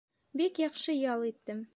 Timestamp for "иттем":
1.31-1.61